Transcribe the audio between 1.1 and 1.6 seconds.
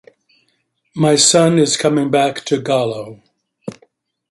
son